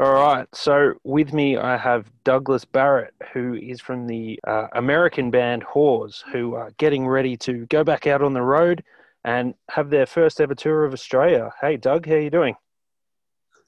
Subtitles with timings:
[0.00, 0.46] All right.
[0.54, 6.22] So with me, I have Douglas Barrett, who is from the uh, American band Whores,
[6.30, 8.84] who are getting ready to go back out on the road
[9.24, 11.50] and have their first ever tour of Australia.
[11.60, 12.54] Hey, Doug, how you doing?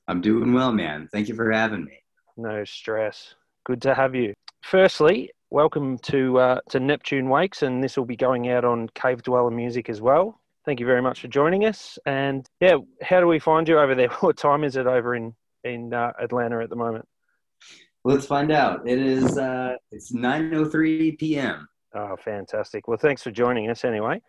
[0.06, 1.08] I'm doing well, man.
[1.11, 1.98] Thank you for having me.
[2.37, 3.35] No stress.
[3.65, 4.33] Good to have you.
[4.62, 9.24] Firstly, welcome to uh, to Neptune Wakes, and this will be going out on Cave
[9.24, 10.40] Dweller Music as well.
[10.65, 11.99] Thank you very much for joining us.
[12.06, 14.08] And yeah, how do we find you over there?
[14.21, 15.35] What time is it over in
[15.65, 17.06] in uh, Atlanta at the moment?
[18.05, 18.88] Let's find out.
[18.88, 21.69] It is uh, it's 9:03 p.m.
[21.95, 22.88] Oh, fantastic!
[22.88, 24.23] Well, thanks for joining us anyway.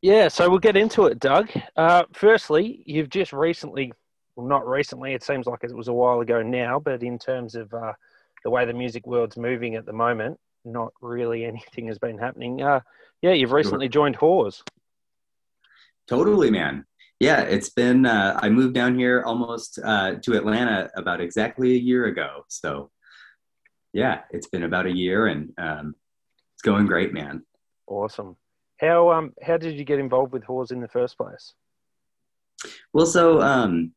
[0.00, 1.50] Yeah, so we'll get into it, Doug.
[1.76, 3.92] Uh, firstly, you've just recently,
[4.34, 7.54] well, not recently, it seems like it was a while ago now, but in terms
[7.54, 7.92] of uh,
[8.42, 12.62] the way the music world's moving at the moment, not really anything has been happening.
[12.62, 12.80] Uh,
[13.20, 14.62] yeah, you've recently joined Whores.
[16.08, 16.84] Totally, man
[17.22, 18.04] yeah, it's been.
[18.04, 22.44] Uh, I moved down here almost uh, to Atlanta about exactly a year ago.
[22.48, 22.90] So,
[23.92, 25.94] yeah, it's been about a year, and um,
[26.54, 27.44] it's going great, man.
[27.86, 28.36] Awesome.
[28.80, 31.54] How um how did you get involved with Whores in the first place?
[32.92, 33.92] Well, so um,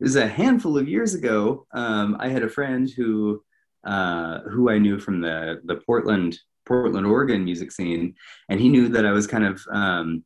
[0.00, 1.66] it was a handful of years ago.
[1.74, 3.44] Um, I had a friend who
[3.84, 8.14] uh, who I knew from the the Portland Portland, Oregon music scene,
[8.48, 10.24] and he knew that I was kind of um,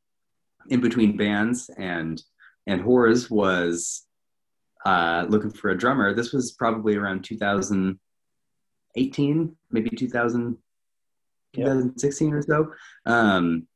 [0.68, 2.22] in between bands and
[2.66, 4.04] and Whores was
[4.84, 6.14] uh, looking for a drummer.
[6.14, 10.56] This was probably around 2018, maybe 2000,
[11.54, 11.66] yep.
[11.66, 12.72] 2016 or so.
[13.06, 13.66] Um,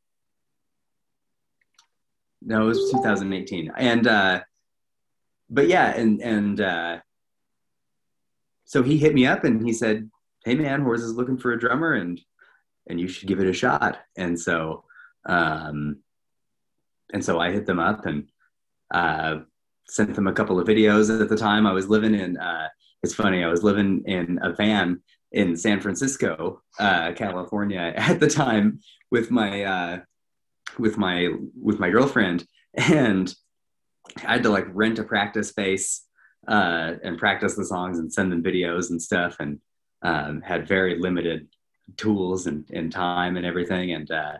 [2.43, 3.73] no, it was 2018.
[3.77, 4.43] And uh,
[5.51, 6.99] but yeah, and and uh,
[8.65, 10.11] so he hit me up and he said,
[10.45, 12.21] "Hey man, Whores is looking for a drummer and
[12.89, 14.85] and you should give it a shot." And so
[15.25, 15.99] um,
[17.13, 18.29] and so I hit them up and
[18.93, 19.41] uh,
[19.89, 21.21] sent them a couple of videos.
[21.21, 22.37] At the time, I was living in.
[22.37, 22.69] Uh,
[23.03, 23.45] it's funny.
[23.45, 29.31] I was living in a van in San Francisco, uh, California, at the time with
[29.31, 30.01] my uh,
[30.79, 31.29] with my
[31.61, 33.35] with my girlfriend, and
[34.25, 36.03] I had to like rent a practice space
[36.49, 39.61] uh, and practice the songs and send them videos and stuff, and
[40.03, 41.49] um, had very limited
[41.97, 44.35] tools and, and time and everything, and uh,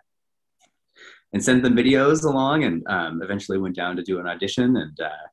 [1.37, 4.99] and sent them videos along and um, eventually went down to do an audition and
[4.99, 5.27] uh,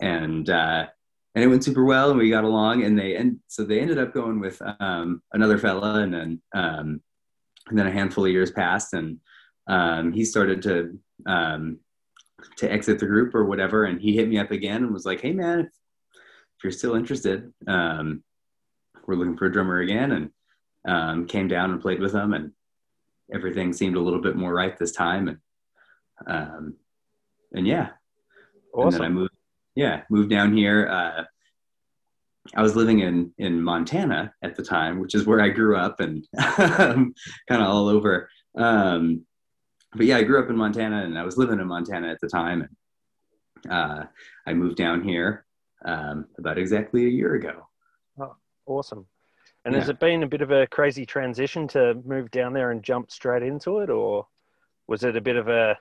[0.00, 0.86] and uh,
[1.34, 3.98] and it went super well and we got along and they and so they ended
[3.98, 7.00] up going with um, another fella and then um,
[7.68, 9.18] and then a handful of years passed and
[9.66, 11.80] um, he started to um,
[12.58, 15.20] to exit the group or whatever and he hit me up again and was like
[15.20, 18.22] hey man if, if you're still interested um,
[19.04, 20.12] we're looking for a drummer again.
[20.12, 22.52] And came down and played with them and
[23.32, 25.38] everything seemed a little bit more right this time and
[26.26, 26.76] um
[27.52, 27.90] and yeah.
[28.74, 28.86] Awesome.
[28.86, 29.32] and then i moved
[29.74, 31.24] yeah moved down here uh
[32.54, 36.00] i was living in in montana at the time which is where i grew up
[36.00, 37.14] and kind
[37.50, 38.28] of all over.
[38.56, 39.24] Um
[39.94, 42.28] but yeah i grew up in montana and i was living in montana at the
[42.28, 44.04] time and uh
[44.46, 45.46] i moved down here
[45.84, 47.66] um about exactly a year ago.
[48.20, 48.36] Oh
[48.66, 49.06] awesome
[49.64, 49.80] and yeah.
[49.80, 53.10] has it been a bit of a crazy transition to move down there and jump
[53.10, 54.26] straight into it, or
[54.86, 55.78] was it a bit of a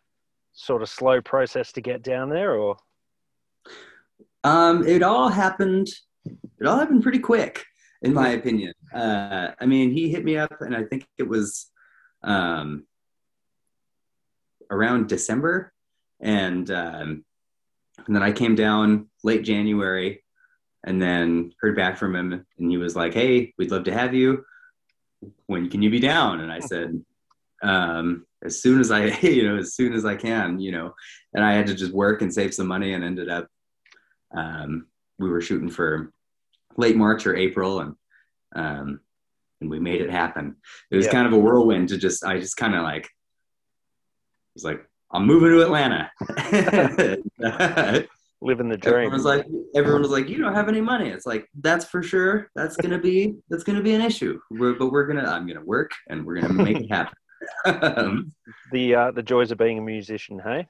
[0.53, 2.77] sort of slow process to get down there, or?
[4.43, 5.87] Um, it all happened.
[6.25, 7.65] It all happened pretty quick,
[8.01, 8.73] in my opinion.
[8.93, 11.69] Uh, I mean, he hit me up, and I think it was
[12.23, 12.85] um,
[14.69, 15.73] around December,
[16.19, 17.25] and um,
[18.05, 20.23] and then I came down late January
[20.87, 24.13] and then heard back from him and he was like hey we'd love to have
[24.13, 24.43] you.
[25.47, 26.41] When can you be down?
[26.41, 27.03] And i said
[27.63, 30.95] um, as soon as i you know as soon as i can you know.
[31.33, 33.47] And i had to just work and save some money and ended up
[34.35, 34.87] um,
[35.19, 36.11] we were shooting for
[36.77, 37.95] late march or april and
[38.55, 39.01] um,
[39.59, 40.55] and we made it happen.
[40.91, 41.11] It was yeah.
[41.11, 43.09] kind of a whirlwind to just i just kind of like
[44.53, 46.11] was like i'm moving to atlanta
[48.41, 48.95] living the dream.
[48.95, 51.09] Everyone was like, everyone was like, you don't have any money.
[51.09, 52.49] It's like that's for sure.
[52.55, 54.39] That's gonna be that's gonna be an issue.
[54.51, 57.13] We're, but we're gonna I'm gonna work and we're gonna make it happen.
[58.71, 60.67] the uh, the joys of being a musician, hey?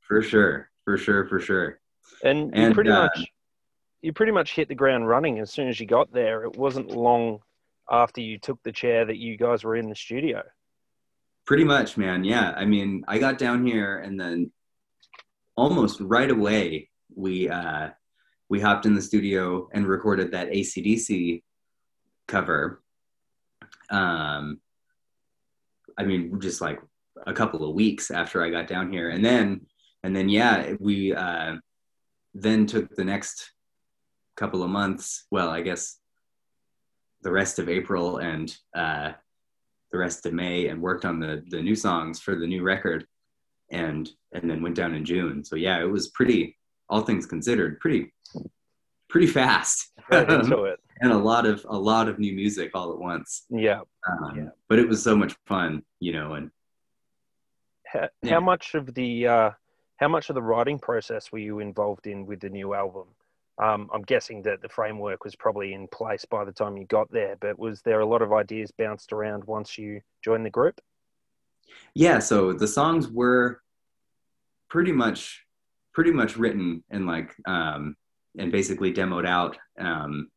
[0.00, 1.80] For sure, for sure, for sure.
[2.24, 3.26] And, and you pretty uh, much
[4.02, 6.44] you pretty much hit the ground running as soon as you got there.
[6.44, 7.40] It wasn't long
[7.90, 10.42] after you took the chair that you guys were in the studio.
[11.46, 12.24] Pretty much, man.
[12.24, 12.54] Yeah.
[12.56, 14.50] I mean, I got down here and then
[15.56, 17.90] almost right away we uh,
[18.48, 21.42] we hopped in the studio and recorded that ACDC
[22.26, 22.82] cover.
[23.90, 24.60] Um,
[25.98, 26.80] I mean, just like
[27.26, 29.66] a couple of weeks after I got down here, and then
[30.02, 31.56] and then yeah, we uh,
[32.34, 33.50] then took the next
[34.36, 35.26] couple of months.
[35.30, 35.98] Well, I guess
[37.22, 39.12] the rest of April and uh,
[39.92, 43.06] the rest of May, and worked on the the new songs for the new record,
[43.70, 45.44] and and then went down in June.
[45.44, 46.56] So yeah, it was pretty,
[46.88, 48.12] all things considered, pretty
[49.08, 49.90] pretty fast.
[50.10, 50.78] Right into it.
[51.00, 53.44] and a lot of a lot of new music all at once.
[53.50, 53.80] Yeah.
[54.08, 54.48] Um, Yeah.
[54.68, 56.50] But it was so much fun, you know, and
[57.86, 58.34] How, Yeah.
[58.34, 59.50] how much of the uh,
[59.96, 63.08] how much of the writing process were you involved in with the new album?
[63.58, 67.10] Um, I'm guessing that the framework was probably in place by the time you got
[67.12, 70.80] there, but was there a lot of ideas bounced around once you joined the group?
[71.94, 72.18] Yeah.
[72.18, 73.60] So the songs were
[74.68, 75.44] pretty much
[75.92, 77.96] pretty much written and like um,
[78.38, 80.28] and basically demoed out um,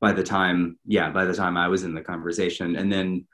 [0.00, 3.26] by the time yeah by the time I was in the conversation, and then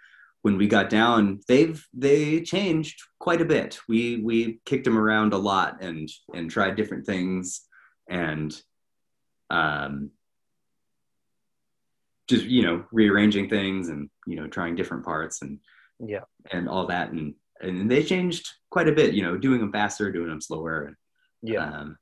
[0.43, 3.81] when we got down, they've they changed quite a bit.
[3.88, 7.62] We we kicked them around a lot and and tried different things
[8.08, 8.54] and
[9.50, 10.10] um
[12.28, 15.58] just you know rearranging things and you know trying different parts and
[15.98, 16.25] Yeah.
[16.50, 20.12] and all that and and they changed quite a bit you know doing them faster
[20.12, 20.96] doing them slower and
[21.43, 21.64] Yeah.
[21.70, 21.98] um,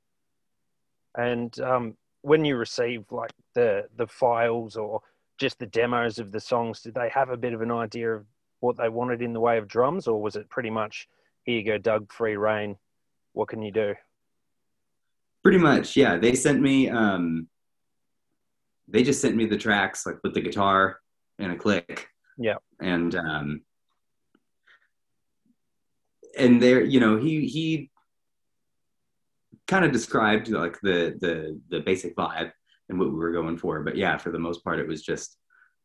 [1.17, 5.01] And um, when you receive like the the files or
[5.37, 8.25] just the demos of the songs, did they have a bit of an idea of
[8.61, 11.07] what they wanted in the way of drums, or was it pretty much
[11.43, 12.77] here you go, Doug, free reign?
[13.33, 13.95] What can you do?
[15.43, 17.47] pretty much yeah they sent me um
[18.87, 20.99] they just sent me the tracks like with the guitar
[21.37, 22.07] and a click
[22.39, 22.55] Yeah.
[22.81, 23.61] and um
[26.37, 27.89] and there you know he he
[29.67, 32.51] kind of described like the the the basic vibe
[32.89, 33.81] and what we were going for.
[33.81, 35.37] But yeah for the most part it was just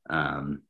[0.09, 0.63] um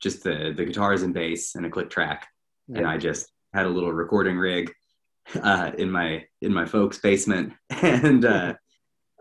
[0.00, 2.28] just the the guitars and bass and a click track.
[2.74, 4.72] And I just had a little recording rig
[5.42, 8.54] uh, in my in my folks' basement, and uh,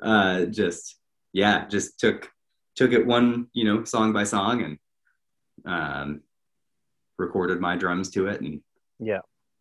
[0.01, 0.97] uh, just
[1.33, 2.29] yeah, just took
[2.75, 4.77] took it one you know song by song and
[5.65, 6.21] um,
[7.17, 8.61] recorded my drums to it and
[9.01, 9.19] Yeah.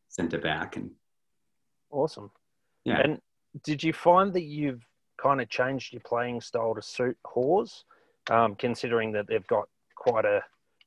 [0.08, 0.90] sent it back and
[1.90, 2.30] Awesome.
[2.84, 3.00] Yeah.
[3.00, 3.20] And
[3.64, 4.86] did you find that you've
[5.20, 7.82] kind of changed your playing style to suit Whores,
[8.30, 10.40] um, considering that they've got quite a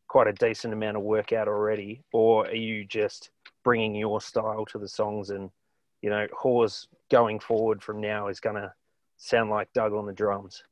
[0.07, 3.31] quite a decent amount of work out already, or are you just
[3.63, 5.49] bringing your style to the songs and
[6.01, 8.71] you know Whores going forward from now is going to
[9.17, 10.63] sound like Doug on the drums?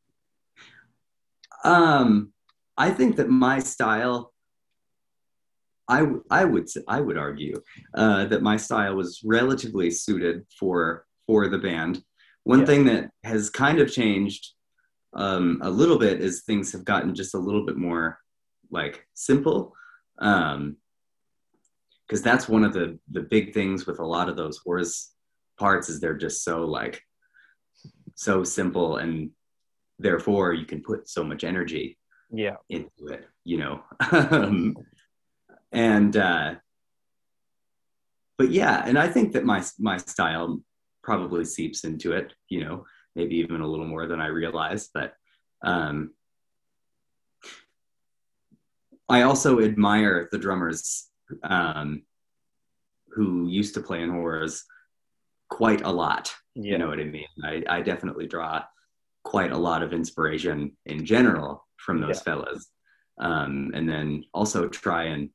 [1.63, 2.33] Um,
[2.77, 4.30] I think that my style,
[5.91, 5.99] I
[6.39, 7.55] I would I would argue
[8.01, 11.93] uh, that my style was relatively suited for for the band.
[12.43, 12.65] One Yeah.
[12.69, 14.43] thing that has kind of changed
[15.13, 18.17] um, a little bit is things have gotten just a little bit more
[18.71, 19.59] like simple.
[20.19, 20.77] Um,
[22.07, 24.93] because that's one of the the big things with a lot of those Whores
[25.57, 27.01] parts is they're just so like
[28.15, 29.31] so simple and
[29.99, 31.97] therefore you can put so much energy
[32.43, 33.75] Yeah, into it, you know.
[35.71, 36.55] and uh,
[38.37, 40.61] but yeah, and I think that my my style
[41.03, 42.85] probably seeps into it, you know,
[43.15, 44.91] maybe even a little more than I realized.
[44.93, 45.13] But
[45.63, 46.11] um,
[49.09, 51.09] I also admire the drummers
[51.43, 52.03] um,
[53.13, 54.61] who used to play in Whores
[55.49, 56.33] quite a lot.
[56.55, 57.27] yeah, You know what I mean?
[57.43, 58.63] I, I definitely draw
[59.23, 62.23] quite a lot of inspiration in general from those Yeah.
[62.23, 62.69] fellas.
[63.19, 65.29] Um, and then also try and,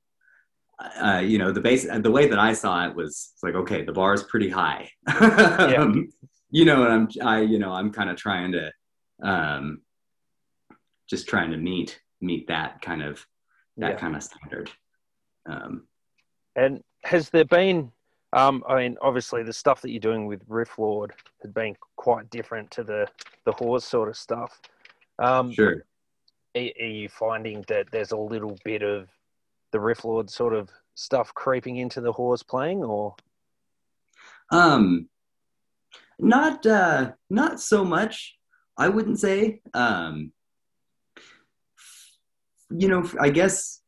[0.78, 3.82] uh, you know, the base, the way that I saw it was it's like, okay,
[3.82, 4.90] the bar is pretty high.
[5.06, 6.08] Um,
[6.50, 8.72] you know, and I'm, I, you know, I'm kind of trying to,
[9.22, 9.82] um,
[11.08, 13.24] just trying to meet, meet that kind of,
[13.78, 13.96] that yeah.
[13.96, 14.70] kind of standard.
[15.46, 15.86] Um,
[16.56, 17.92] And has there been,
[18.32, 22.28] um, I mean, obviously the stuff that you're doing with Riff Lord has been quite
[22.30, 23.08] different to the
[23.44, 24.60] the Whores sort of stuff.
[25.18, 25.84] Um, sure.
[26.54, 29.08] are, are you finding that there's a little bit of
[29.72, 33.14] the Riff Lord sort of stuff creeping into the Whores playing, or
[34.50, 35.08] Um,
[36.18, 38.36] not uh, not so much.
[38.78, 39.60] I wouldn't say.
[39.74, 40.32] Um,
[42.70, 43.80] you know, I guess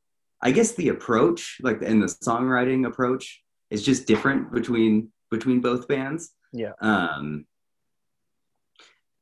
[0.42, 5.88] I guess the approach, like and the songwriting approach, is just different between between both
[5.88, 6.32] bands.
[6.52, 6.72] Yeah.
[6.80, 7.46] Um,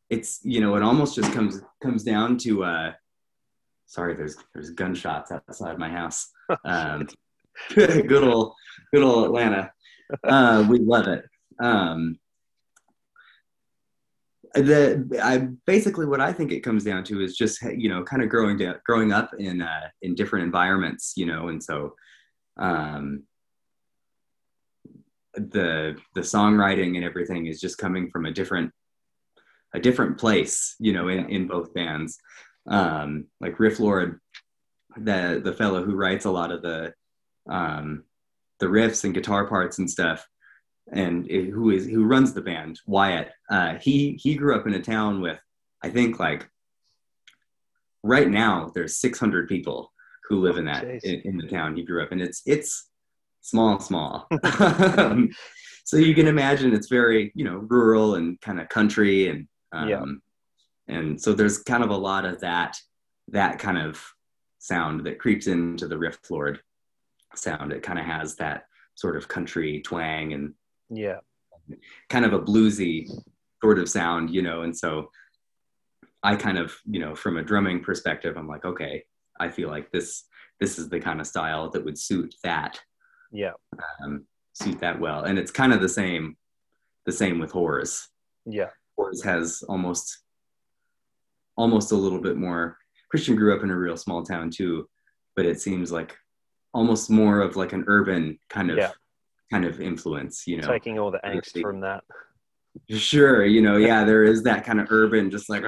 [0.08, 2.64] it's you know, it almost just comes comes down to.
[2.64, 2.92] Uh,
[3.86, 6.30] sorry, there's there's gunshots outside my house.
[6.64, 7.08] Um,
[7.74, 8.52] good old
[8.94, 9.72] good old Atlanta.
[10.22, 11.24] Uh, we love it.
[11.58, 12.20] Um,
[14.54, 18.22] the I basically what I think it comes down to is just you know kind
[18.22, 21.94] of growing down, growing up in uh, in different environments, you know, and so
[22.58, 23.24] um,
[25.34, 28.72] the the songwriting and everything is just coming from a different
[29.74, 32.18] a different place, you know, in, in both bands.
[32.68, 34.20] Um, like Riff Lord,
[34.96, 36.94] the the fellow who writes a lot of the
[37.48, 38.04] um,
[38.58, 40.26] the riffs and guitar parts and stuff,
[40.92, 43.30] and it, who is who runs the band, Wyatt.
[43.50, 45.38] Uh, he he grew up in a town with,
[45.82, 46.48] I think like
[48.02, 49.92] right now there's 600 people
[50.28, 52.20] who live in that in, in, the town he grew up in.
[52.20, 52.88] It's it's
[53.40, 54.26] small, small.
[54.98, 55.30] um,
[55.84, 59.88] so you can imagine it's very you know rural and kind of country and um,
[59.88, 60.04] yeah.
[60.88, 62.76] And so there's kind of a lot of that
[63.28, 64.02] that kind of
[64.58, 66.60] sound that creeps into the riff lord
[67.34, 67.72] sound.
[67.72, 70.54] It kind of has that sort of country twang and
[70.88, 71.18] yeah,
[72.08, 73.10] kind of a bluesy
[73.60, 74.62] sort of sound, you know.
[74.62, 75.10] And so
[76.22, 79.04] I kind of, you know, from a drumming perspective, I'm like, okay,
[79.38, 80.24] I feel like this
[80.60, 82.80] this is the kind of style that would suit that.
[83.32, 83.52] Yeah.
[84.02, 85.24] Um, suit that well.
[85.24, 86.36] And it's kind of the same
[87.04, 88.06] the same with Whores.
[88.44, 88.70] Yeah.
[88.98, 90.18] Whores has almost
[91.56, 92.76] almost a little bit more
[93.10, 94.88] Christian grew up in a real small town too,
[95.34, 96.16] but it seems like
[96.74, 98.90] almost more of like an urban kind of yeah.
[99.50, 100.68] kind of influence, you know.
[100.68, 102.04] Taking all the angst from that.
[102.90, 105.62] Sure, you know, yeah, there is that kind of urban, just like,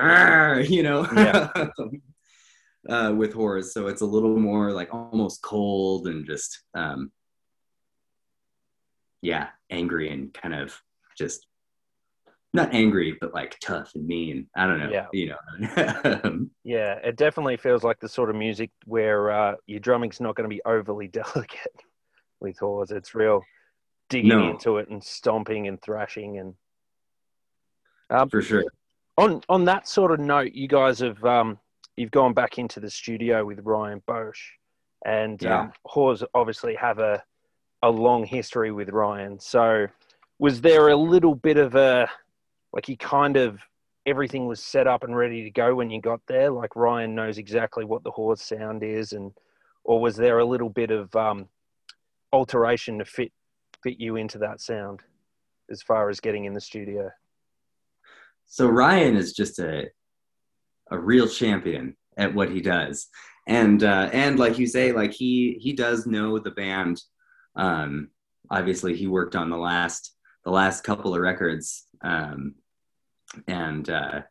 [0.68, 1.48] you know, yeah.
[2.88, 3.70] uh, with Whores.
[3.70, 7.10] So it's a little more like almost cold and just, um,
[9.22, 10.78] yeah, angry and kind of
[11.16, 11.46] just
[12.54, 14.46] not angry, but like tough and mean.
[14.56, 14.90] I don't know.
[14.90, 15.06] Yeah.
[15.12, 16.46] You know.
[16.64, 20.48] yeah, it definitely feels like the sort of music where uh, your drumming's not going
[20.48, 21.82] to be overly delicate
[22.40, 22.90] with Whores.
[22.90, 23.42] It's real
[24.08, 24.50] digging no.
[24.50, 26.54] into it and stomping and thrashing and.
[28.10, 28.64] Um, For sure.
[29.18, 31.58] On on that sort of note, you guys have um,
[31.96, 34.40] you've gone back into the studio with Ryan Bosch,
[35.04, 35.60] and yeah.
[35.60, 37.22] um, Whores obviously have a
[37.82, 39.38] a long history with Ryan.
[39.38, 39.88] So,
[40.38, 42.08] was there a little bit of a
[42.72, 43.60] like he kind of
[44.06, 46.50] everything was set up and ready to go when you got there.
[46.50, 49.32] Like Ryan knows exactly what the Whores sound is, and
[49.84, 51.48] or was there a little bit of um,
[52.32, 53.32] alteration to fit
[53.82, 55.00] fit you into that sound
[55.70, 57.10] as far as getting in the studio?
[58.46, 59.88] So Ryan is just a
[60.90, 63.08] a real champion at what he does,
[63.46, 67.02] and uh, and like you say, like he he does know the band.
[67.56, 68.08] Um,
[68.50, 72.54] obviously, he worked on the last the last couple of records um,
[73.46, 74.22] and uh,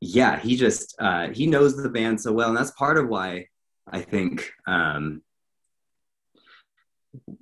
[0.00, 3.46] yeah, he just uh, he knows the band so well, and that's part of why
[3.86, 5.22] I think um,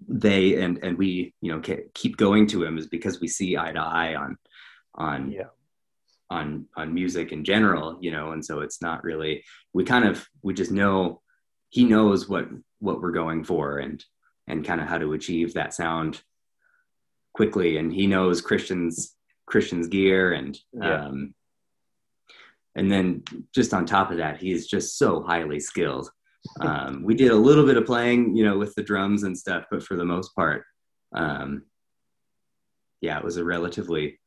[0.09, 1.62] they and and we you know
[1.95, 4.37] keep going to him is because we see eye to eye on
[4.95, 5.45] on yeah.
[6.31, 10.26] on on music in general you know and so it's not really we kind of
[10.43, 11.21] we just know
[11.69, 14.05] he knows what what we're going for and
[14.47, 16.23] and kind of how to achieve that sound
[17.38, 19.14] quickly and he knows Christian's
[19.47, 21.04] Christian's gear and yeah.
[21.04, 21.33] um,
[22.75, 23.23] and then
[23.54, 26.11] just on top of that he is just so highly skilled
[26.61, 29.66] um, we did a little bit of playing you know with the drums and stuff
[29.71, 30.64] but for the most part
[31.14, 31.62] um,
[33.00, 34.18] yeah it was a relatively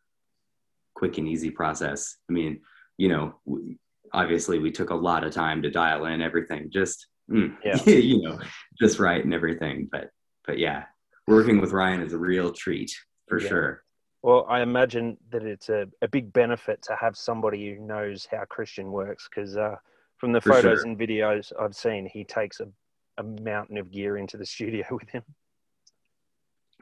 [0.95, 2.61] quick and easy process i mean
[2.97, 3.77] you know we,
[4.13, 7.75] obviously we took a lot of time to dial in everything just mm, yeah.
[7.89, 8.39] you know
[8.79, 10.11] just right and everything but
[10.47, 10.85] but yeah
[11.31, 12.91] working with Ryan is a real treat
[13.27, 13.47] for yeah.
[13.47, 13.83] sure.
[14.23, 18.43] Well, I imagine that it's a, a big benefit to have somebody who knows how
[18.45, 19.77] Christian works because uh,
[20.17, 20.87] from the for photos sure.
[20.87, 22.67] and videos I've seen, he takes a,
[23.17, 25.23] a mountain of gear into the studio with him.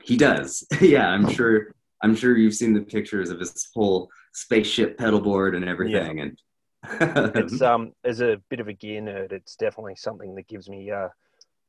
[0.04, 0.66] He does.
[0.82, 1.74] yeah, I'm sure.
[2.02, 6.18] I'm sure you've seen the pictures of his whole spaceship pedal board and everything.
[6.18, 6.24] Yeah.
[6.24, 6.40] And
[7.36, 10.92] it's um, as a bit of a gear nerd, it's definitely something that gives me
[10.92, 11.10] uh,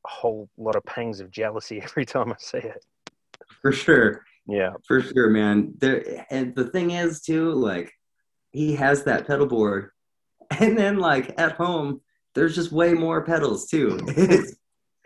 [0.04, 2.85] whole lot of pangs of jealousy every time I see it.
[3.62, 4.25] For sure.
[4.47, 4.73] Yeah.
[4.87, 5.75] For sure, man.
[5.78, 7.92] There and the thing is too, like
[8.52, 9.90] he has that pedal board
[10.61, 12.00] and then like at home
[12.35, 13.99] there's just way more pedals too.
[14.09, 14.57] It's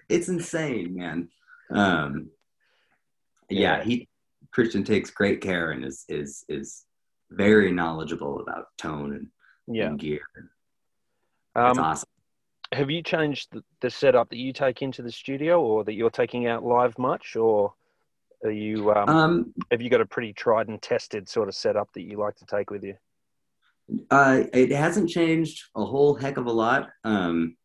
[0.09, 1.29] it's insane, man.
[1.71, 2.31] Um
[3.49, 4.09] yeah, he
[4.53, 6.85] Christian takes great care and is is is
[7.31, 9.27] very knowledgeable about tone and,
[9.77, 9.87] yeah.
[9.87, 10.21] and gear.
[11.57, 12.09] Um, awesome
[12.75, 16.11] have you changed the, the, setup that you take into the studio or that you're
[16.11, 17.37] taking out live much?
[17.37, 17.75] Or
[18.45, 21.93] are you um, um, have you got a pretty tried and tested sort of setup
[21.95, 22.95] that you like to take with you?
[24.11, 26.91] Uh, it hasn't changed a whole heck of a lot.
[27.05, 27.57] Um,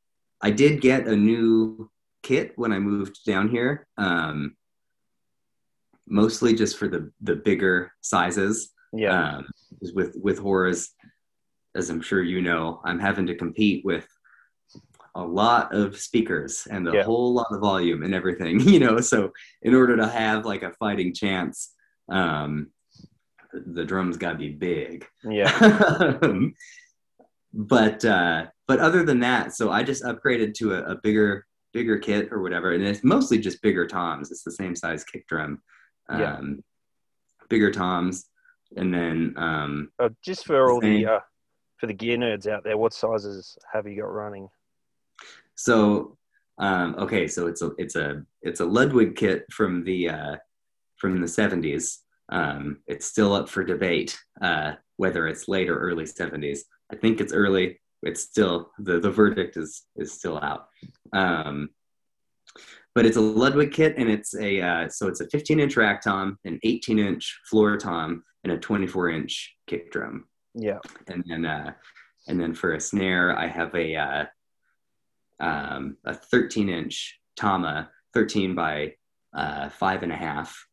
[0.41, 1.89] i did get a new
[2.23, 4.55] kit when i moved down here um,
[6.07, 9.37] mostly just for the the bigger sizes yeah.
[9.37, 9.47] um,
[9.93, 10.89] with with Whores
[11.75, 14.07] as i'm sure you know i'm having to compete with
[15.19, 17.03] a lot of speakers and a Yeah.
[17.03, 18.99] whole lot of volume and everything, you know.
[19.01, 21.73] So in order to have like a fighting chance,
[22.09, 22.71] um,
[23.53, 25.05] the drums got to be big.
[25.23, 26.17] Yeah.
[27.53, 31.97] but uh, but other than that, so I just upgraded to a, a bigger bigger
[31.99, 34.31] kit or whatever, and it's mostly just bigger toms.
[34.31, 35.61] It's the same size kick drum,
[36.09, 36.41] um, Yeah.
[37.49, 38.25] bigger toms,
[38.77, 41.19] and then um, Uh, just for all the uh,
[41.77, 44.47] for the gear nerds out there, what sizes have you got running?
[45.59, 46.17] So
[46.57, 50.35] um, okay, so it's a it's a it's a Ludwig kit from the uh,
[50.95, 51.99] from the seventies.
[52.29, 56.63] Um, it's still up for debate uh, whether it's late or early seventies.
[56.91, 57.81] I think it's early.
[58.03, 60.67] It's still the the verdict is is still out.
[61.11, 61.69] Um,
[62.95, 66.01] but it's a Ludwig kit, and it's a uh, so it's a 15 inch rack
[66.01, 70.25] tom, an 18 inch floor tom, and a 24 inch kick drum
[70.55, 70.79] Yeah.
[71.07, 71.73] and then uh,
[72.29, 74.25] and then for a snare, I have a uh,
[75.39, 78.93] um, a 13 inch Tama, 13 by
[79.34, 80.65] uh, five and a half.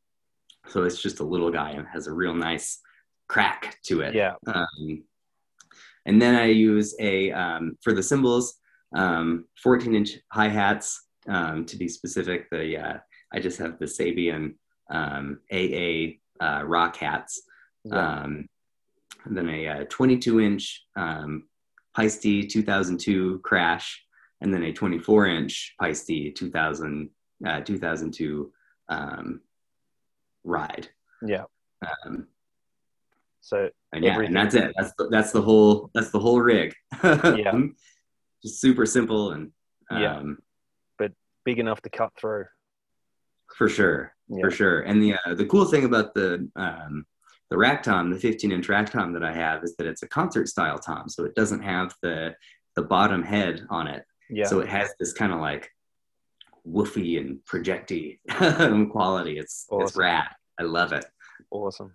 [0.69, 2.81] So it's just a little guy and has a real nice
[3.29, 4.15] crack to it.
[4.15, 4.35] Yeah.
[4.47, 5.05] Um,
[6.07, 8.55] and then I use a um, for the cymbals,
[8.95, 11.03] um, 14 inch hi hats.
[11.29, 12.99] Um, to be specific, the uh,
[13.33, 14.55] I just have the Sabian
[14.91, 17.43] um, AA uh, rock hats
[17.85, 18.23] Yeah.
[18.23, 18.49] um,
[19.25, 21.49] and then a, uh 22 inch um,
[21.97, 24.06] Paiste 2002 Crash,
[24.41, 27.11] and then a 24 inch Paiste 2000
[27.47, 28.53] uh, 2002
[28.89, 29.41] um,
[30.45, 30.89] Ride.
[31.27, 31.45] yeah.
[32.05, 32.27] Um,
[33.41, 34.73] So and yeah, and that's it.
[34.77, 36.75] That's the, that's the whole that's the whole rig.
[37.03, 37.59] Yeah.
[38.43, 39.53] just super simple and
[39.91, 40.39] um,
[40.99, 41.09] Yeah.
[41.45, 42.45] big enough to cut through.
[43.57, 44.13] for sure.
[44.29, 44.41] Yeah.
[44.43, 44.81] for sure.
[44.81, 47.07] And the uh, the cool thing about the um,
[47.51, 50.09] the rack tom, the 15 inch rack tom that I have, is that it's a
[50.09, 52.35] concert style tom, so it doesn't have the
[52.75, 54.05] the bottom head on it.
[54.31, 54.47] Yeah.
[54.47, 55.71] So it has this kind of like
[56.67, 58.19] woofy and projecty
[58.91, 59.39] quality.
[59.39, 60.01] It's it's Awesome.
[60.01, 60.29] rad.
[60.59, 61.05] I love it.
[61.51, 61.95] awesome.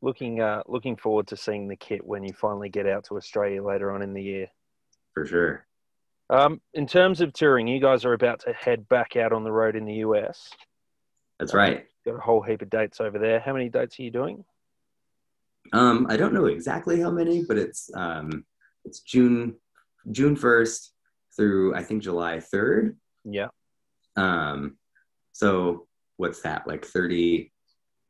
[0.00, 3.62] Looking uh looking forward to seeing the kit when you finally get out to Australia
[3.62, 4.46] later on in the year.
[5.14, 5.66] For sure.
[6.30, 9.52] Um, in terms of touring, you guys are about to head back out on the
[9.52, 10.50] road in the US.
[11.38, 11.86] That's right.
[12.06, 13.38] Got a whole heap of dates over there.
[13.40, 14.44] How many dates are you doing?
[15.72, 18.44] Um, I don't know exactly how many, but it's um,
[18.84, 19.56] it's June
[20.10, 20.88] June 1st
[21.36, 22.96] through I think July 3rd.
[23.24, 23.48] Yeah.
[24.16, 24.76] Um,
[25.32, 27.52] so what's that like 30,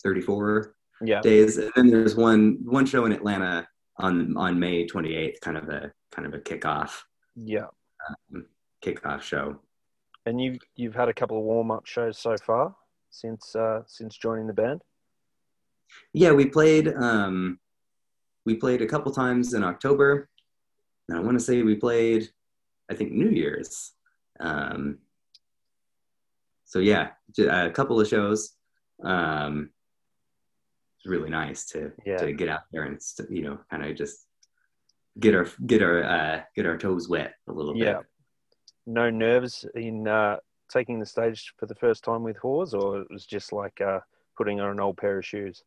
[0.02, 1.20] 34 Yeah.
[1.20, 1.58] days?
[1.58, 3.66] And then there's one one show in Atlanta
[3.98, 7.02] on on May 28th, kind of a kind of a kickoff
[7.36, 7.66] Yeah.
[8.84, 9.60] kickoff show.
[10.26, 12.74] And you you've had a couple of warm up shows so far
[13.10, 14.82] since uh since joining the band?
[16.12, 17.58] Yeah, we played um,
[18.46, 20.28] we played a couple times in October.
[21.08, 22.30] And I want to say we played,
[22.92, 23.92] I think New Year's.
[24.38, 24.98] Um,
[26.66, 28.54] so yeah, a couple of shows.
[29.02, 29.70] Um,
[30.98, 32.18] it's really nice to Yeah.
[32.18, 34.26] to get out there and st- you know kind of just
[35.18, 37.98] get our get our uh, get our toes wet a little Yeah.
[37.98, 38.06] bit.
[38.86, 40.36] No nerves in uh
[40.70, 44.00] taking the stage for the first time with Whores or it was just like uh
[44.36, 45.62] putting on an old pair of shoes?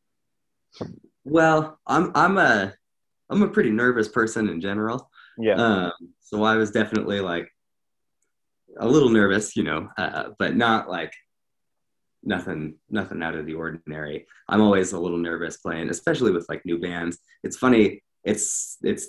[1.23, 2.73] Well, I'm I'm a
[3.29, 5.09] I'm a pretty nervous person in general.
[5.37, 5.55] Yeah.
[5.55, 7.49] Um, so I was definitely like
[8.79, 11.13] a little nervous, you know, uh, but not like
[12.23, 14.27] nothing, nothing out of the ordinary.
[14.49, 17.19] I'm always a little nervous playing, especially with like new bands.
[17.43, 18.03] It's funny.
[18.23, 19.07] It's, it's,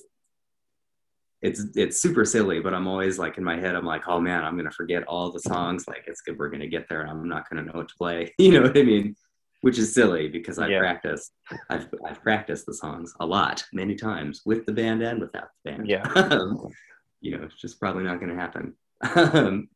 [1.43, 4.45] it's, it's super silly, but I'm always like in my head, I'm like, oh man,
[4.45, 5.87] I'm going to forget all the songs.
[5.87, 6.39] Like it's good.
[6.39, 8.35] We're going to get there and I'm not going to know what to play.
[8.39, 9.17] You know what I mean?
[9.62, 10.81] Which is silly because I Yeah.
[10.81, 11.33] practice.
[11.71, 15.71] I've, I've practiced the songs a lot, many times with the band and without the
[15.73, 15.88] band.
[15.88, 16.05] Yeah.
[17.21, 18.75] you know, it's just probably not going to happen.
[19.14, 19.69] Um,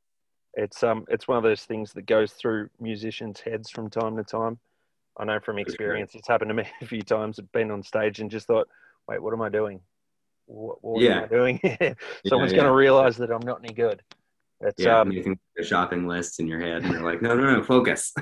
[0.55, 4.25] It's um it's one of those things that goes through musicians' heads from time to
[4.25, 4.59] time.
[5.17, 7.39] I know from experience it's happened to me a few times.
[7.39, 8.69] I've been on stage and just thought,
[9.07, 9.81] wait, what am I doing?
[10.47, 11.61] What, what am I doing?
[12.27, 12.59] Someone's yeah.
[12.59, 14.03] going to realize that I'm not any good.
[14.61, 17.57] It's yeah, um making a shopping list in your head, and you're like, no, no,
[17.57, 18.13] no, focus.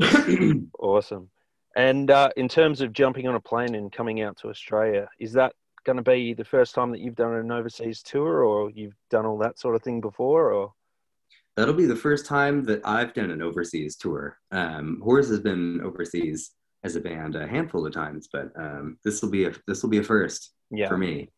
[0.78, 1.30] awesome.
[1.76, 5.32] And uh, in terms of jumping on a plane and coming out to Australia, is
[5.32, 5.54] that
[5.84, 9.26] going to be the first time that you've done an overseas tour, or you've done
[9.26, 10.72] all that sort of thing before, or
[11.56, 14.38] That'll be the first time that I've done an overseas tour.
[14.50, 16.50] Um, Whores has been overseas
[16.82, 19.90] as a band a handful of times, but um, this will be a this will
[19.90, 21.30] be a first yeah, for me.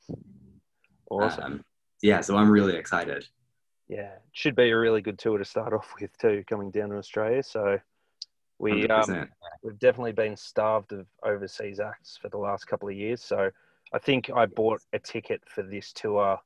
[1.11, 1.45] awesome.
[1.45, 1.65] Um,
[2.03, 3.27] yeah, so I'm really excited.
[3.89, 6.89] Yeah, it should be a really good tour to start off with too, coming down
[6.91, 7.43] to Australia.
[7.43, 7.79] So
[8.59, 9.29] we um, 100%.
[9.63, 13.23] we've definitely been starved of overseas acts for the last couple of years.
[13.23, 13.51] So
[13.93, 16.39] I think I bought a ticket for this tour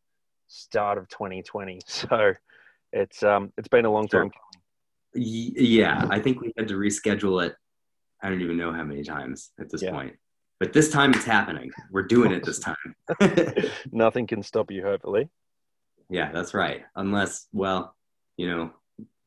[0.49, 1.81] start of 2020.
[1.87, 2.33] So
[2.92, 4.25] it's um it's been a long Sure.
[4.25, 4.33] time.
[5.14, 7.55] Yeah, I think we had to reschedule it.
[8.23, 9.92] I don't even know how many times at this Yeah.
[9.92, 10.16] point.
[10.59, 11.70] But this time it's happening.
[11.90, 12.59] We're doing it this
[13.20, 13.57] time.
[13.92, 15.29] Nothing can stop you, hopefully.
[16.11, 16.83] yeah, that's right.
[16.96, 17.96] Unless, well,
[18.37, 18.73] you know,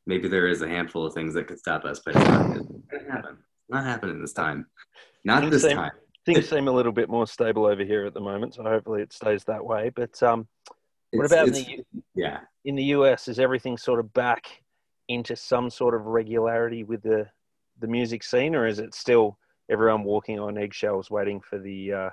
[0.06, 2.68] maybe there is a handful of things that could stop us, but it's not, it's
[2.92, 3.38] not happen.
[3.38, 4.66] It's not happening this time.
[5.24, 5.92] Not Things this seem- time.
[6.26, 9.12] Things seem a little bit more stable over here at the moment, so hopefully it
[9.12, 9.90] stays that way.
[9.94, 10.46] But um,
[11.12, 12.40] what It's- about in the yeah.
[12.64, 13.28] in the US?
[13.28, 14.62] Is everything sort of back
[15.08, 17.28] into some sort of regularity with the
[17.80, 19.38] the music scene, or is it still
[19.70, 22.10] everyone walking on eggshells, waiting for the uh,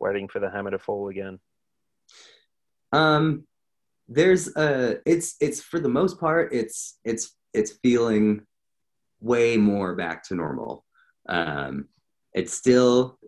[0.00, 1.38] waiting for the hammer to fall again?
[2.92, 3.46] Um,
[4.08, 8.46] there's uh it's it's for the most part it's it's it's feeling
[9.20, 10.84] way more back to normal.
[11.28, 11.88] Um,
[12.32, 13.18] it still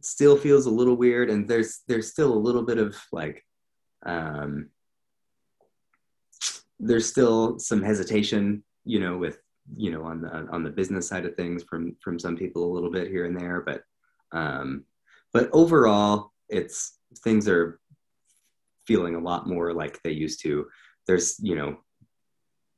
[0.00, 3.44] still feels a little weird, and there's there's still a little bit of like
[4.04, 4.70] um,
[6.80, 9.38] there's still some hesitation, you know, with
[9.76, 12.74] you know on the on the business side of things from from some people a
[12.74, 13.82] little bit here and there, but
[14.32, 14.84] um,
[15.32, 17.78] but overall, it's things are
[18.86, 20.66] feeling a lot more like they used to.
[21.06, 21.78] There's, you know,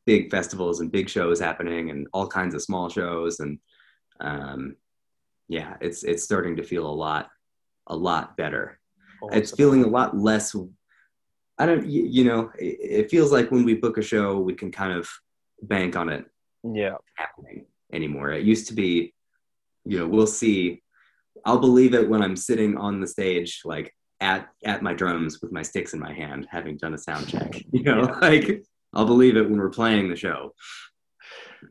[0.04, 3.58] big festivals and big shows happening and all kinds of small shows and
[4.20, 4.76] um
[5.48, 7.28] yeah, it's it's starting to feel a lot
[7.88, 8.80] a lot better.
[9.32, 10.54] It's feeling a lot less
[11.58, 14.54] I don't you, you know, it, it feels like when we book a show we
[14.54, 15.08] can kind of
[15.62, 16.26] bank on it
[16.74, 18.32] yeah, happening anymore.
[18.32, 19.14] It used to be,
[19.84, 20.82] you know, we'll see.
[21.44, 25.52] I'll believe it when I'm sitting on the stage, like at at my drums with
[25.52, 27.62] my sticks in my hand, having done a sound check.
[27.72, 28.18] You know, Yeah.
[28.22, 28.62] like
[28.94, 30.54] I'll believe it when we're playing the show.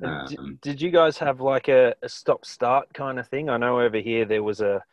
[0.02, 3.50] D- Um, did you guys have like a, a stop start kind of thing?
[3.50, 4.84] I know over here there was a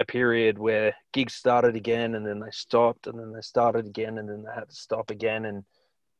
[0.00, 4.18] a period where gigs started again and then they stopped and then they started again
[4.18, 5.62] and then they had to stop again and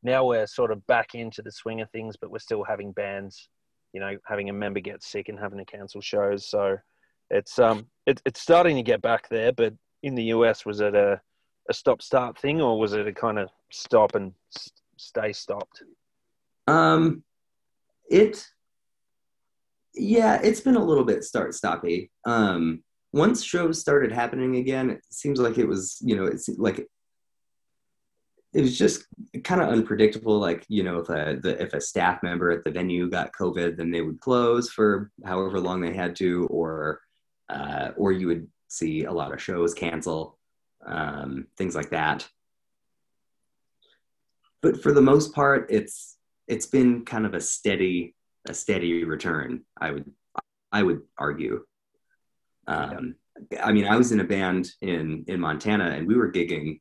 [0.04, 3.48] now we're sort of back into the swing of things but we're still having bands
[3.92, 6.76] you know having a member get sick and having to cancel shows so
[7.30, 10.94] it's um it, it's starting to get back there but in the us was it
[10.94, 11.20] a
[11.70, 14.32] a stop start thing or was it a kind of stop and
[14.96, 15.82] stay stopped
[16.66, 17.22] um,
[18.08, 18.46] it,
[19.94, 22.10] yeah, it's been a little bit start stoppy.
[22.24, 26.86] Um, once shows started happening again, it seems like it was, you know, it's like
[28.52, 29.06] it was just
[29.44, 30.38] kind of unpredictable.
[30.38, 33.76] Like, you know, if a the, if a staff member at the venue got COVID,
[33.76, 37.00] then they would close for however long they had to, or
[37.48, 40.38] uh, or you would see a lot of shows cancel,
[40.86, 42.28] um, things like that.
[44.62, 48.14] But for the most part, it's it's been kind of a steady
[48.48, 49.62] a steady return.
[49.80, 50.10] I would
[50.72, 51.64] I would argue.
[52.66, 53.16] Um,
[53.62, 56.80] I mean, I was in a band in in Montana, and we were gigging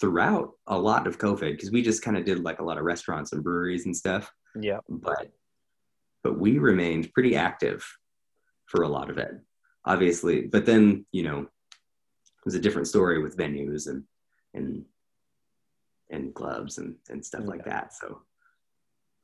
[0.00, 2.84] throughout a lot of COVID because we just kind of did like a lot of
[2.84, 4.32] restaurants and breweries and stuff.
[4.60, 5.32] yeah But
[6.22, 7.86] but we remained pretty active
[8.66, 9.32] for a lot of it,
[9.84, 10.42] obviously.
[10.42, 14.04] But then you know, it was a different story with venues and
[14.54, 14.84] and
[16.10, 17.92] and clubs and and stuff like that.
[17.94, 18.22] So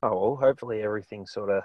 [0.03, 1.63] Oh well, hopefully everything sort of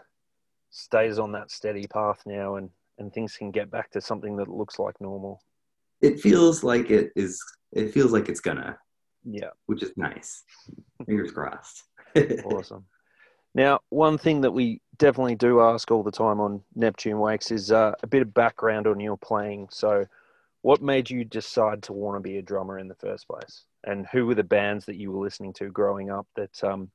[0.71, 4.49] stays on that steady path now, and and things can get back to something that
[4.49, 5.43] looks like normal.
[6.03, 7.43] it feels like it is.
[7.73, 8.79] It feels like it's gonna,
[9.25, 10.45] Yeah, which is nice.
[11.07, 11.83] Fingers crossed.
[12.45, 12.85] awesome.
[13.57, 17.73] Now, one thing that we definitely do ask all the time on Neptune Wakes is
[17.73, 19.69] uh, a bit of background on your playing.
[19.71, 20.05] So,
[20.61, 24.07] what made you decide to want to be a drummer in the first place, and
[24.12, 26.90] who were the bands that you were listening to growing up that um,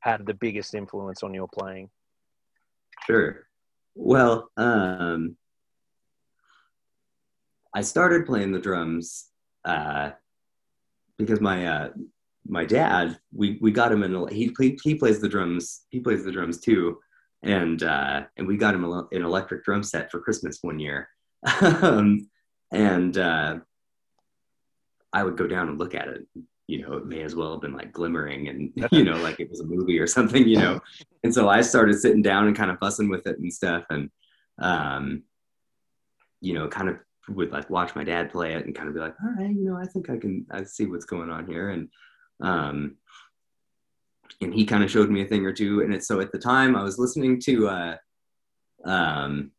[0.00, 1.88] had the biggest influence on your playing?
[3.06, 3.46] Sure.
[3.94, 5.38] Well, um,
[7.74, 9.30] I started playing the drums
[9.64, 10.10] uh,
[11.16, 11.88] because my uh,
[12.46, 14.52] my dad we we got him in he
[14.82, 16.98] he plays the drums he plays the drums too.
[17.44, 21.08] And uh, and we got him an electric drum set for Christmas one year.
[21.60, 22.28] Um,
[22.70, 23.58] and uh,
[25.12, 26.26] I would go down and look at it.
[26.68, 29.50] You know it may as well have been like glimmering and you know like it
[29.50, 30.80] was a movie or something you know.
[31.24, 34.10] And so I started sitting down and kind of fussing with it and stuff and
[34.58, 35.22] um,
[36.40, 36.96] you know kind of
[37.28, 39.64] would like watch my dad play it and kind of be like all right you
[39.64, 41.70] know I think I can I see what's going on here.
[41.70, 41.88] And
[42.42, 42.96] um,
[44.40, 46.38] and he kind of showed me a thing or two and it so at the
[46.38, 47.96] time I was listening to uh,
[48.84, 49.52] um,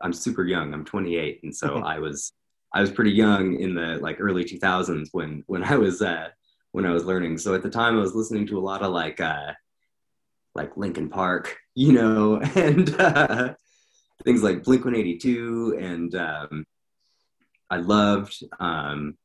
[0.00, 2.32] I'm super young I'm 28 and so I was
[2.74, 6.28] I was pretty young in the like early 2000s when when I was uh,
[6.72, 7.38] when I was learning.
[7.38, 9.54] So at the time, I was listening to a lot of like uh,
[10.54, 13.54] like Linkin Park, you know, and uh,
[14.24, 16.66] things like Blink 182, and um,
[17.70, 19.16] I loved um,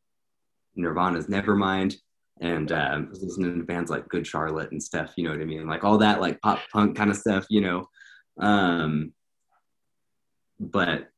[0.76, 1.96] Nirvana's Nevermind,
[2.42, 5.14] and um, I was listening to bands like Good Charlotte and stuff.
[5.16, 5.68] You know what I mean?
[5.68, 7.46] Like all that like pop punk kind of stuff.
[7.50, 7.90] You know,
[8.40, 9.14] um,
[10.60, 11.10] but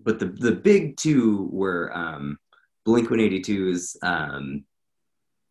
[0.00, 2.38] but the the big two were um,
[2.84, 3.96] Blink 182's.
[4.02, 4.64] Um,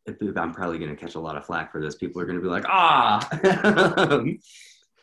[0.07, 1.95] I'm probably going to catch a lot of flack for this.
[1.95, 3.27] People are going to be like, ah,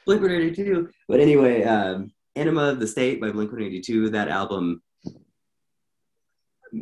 [0.06, 0.88] Blink 182.
[1.08, 4.82] But anyway, um, Enema of the State by Blink 182, that album,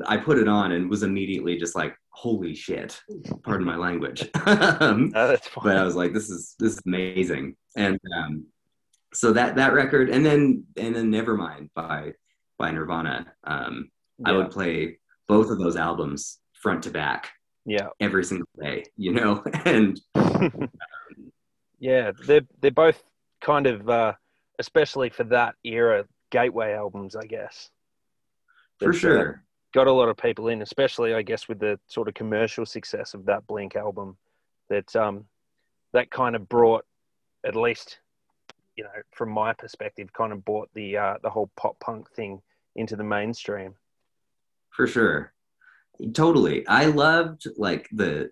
[0.06, 3.00] I put it on and was immediately just like, holy shit,
[3.42, 4.28] pardon my language.
[4.46, 5.76] um, Oh, but.
[5.76, 7.56] I was like, this is this is amazing.
[7.76, 8.46] And um,
[9.12, 12.12] so that that record, and then and then Nevermind by
[12.58, 13.32] by Nirvana.
[13.44, 13.90] Um,
[14.24, 17.32] I would play both of those albums front to back
[17.64, 17.88] yeah.
[18.00, 20.00] every single day, you know, and
[21.78, 23.02] yeah, they're they're both
[23.40, 24.12] kind of, uh,
[24.58, 27.70] especially for that era, gateway albums, I guess.
[28.78, 32.08] for uh, sure, got a lot of people in, especially I guess with the sort
[32.08, 34.16] of commercial success of that Blink album.
[34.68, 35.26] That um,
[35.92, 36.84] that kind of brought,
[37.44, 37.98] at least,
[38.76, 42.40] you know, from my perspective, kind of brought the uh, the whole pop punk thing
[42.76, 43.74] into the mainstream.
[44.70, 45.32] for sure,
[46.14, 46.66] totally.
[46.66, 48.30] I loved like the,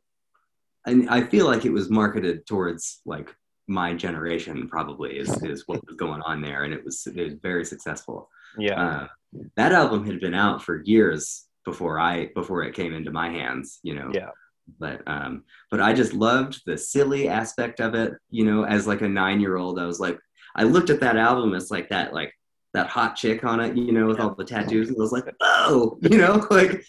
[0.87, 3.35] and I feel like it was marketed towards like
[3.67, 4.69] my generation.
[4.69, 8.31] Probably is is what was going on there, and it was it was very successful.
[8.59, 9.07] Yeah, uh,
[9.57, 13.79] that album had been out for years before I before it came into my hands,
[13.83, 14.11] you know.
[14.13, 14.31] Yeah.
[14.79, 18.65] But um, but I just loved the silly aspect of it, you know.
[18.65, 20.19] As like a nine year old, I was like,
[20.55, 22.33] I looked at that album as like that like
[22.73, 25.25] that hot chick on it, you know, with all the tattoos, and I was like,
[25.41, 26.85] oh, you know, like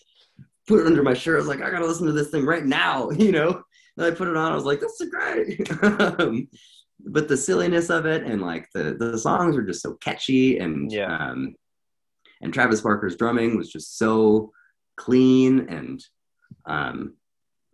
[0.67, 1.35] put it under my shirt.
[1.35, 3.63] I was like, I gotta listen to this thing right now, you know.
[3.97, 4.51] And I put it on.
[4.51, 5.83] I was like, this is great.
[5.83, 6.47] um,
[7.03, 10.91] but the silliness of it and like the the songs are just so catchy and
[10.91, 11.15] Yeah.
[11.17, 11.55] um,
[12.41, 14.51] and Travis Barker's drumming was just so
[14.97, 16.03] clean and
[16.65, 17.15] um,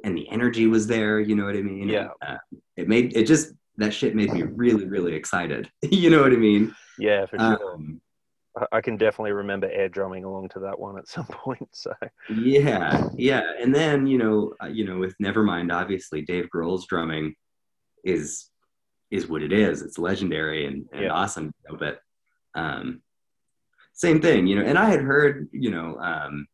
[0.03, 1.19] and the energy was there.
[1.19, 1.89] You know what I mean?
[1.89, 2.09] Yeah.
[2.25, 2.37] Uh,
[2.75, 5.69] it made it just that shit made me really really excited.
[5.81, 6.75] you know what I mean?
[6.99, 7.73] yeah, for sure.
[7.73, 8.01] Um,
[8.71, 11.69] I- can definitely remember air drumming along to that one at some point.
[11.73, 11.93] So
[12.29, 13.43] yeah, yeah.
[13.61, 17.35] And then you know uh, you know with Nevermind, obviously Dave Grohl's drumming
[18.03, 18.49] is
[19.11, 19.81] is what it is.
[19.81, 21.11] It's legendary and, and Yeah.
[21.11, 21.45] awesome.
[21.45, 21.99] You know, but
[22.59, 23.01] um,
[23.97, 24.63] same thing, you know.
[24.65, 26.47] And I had heard, you know, um,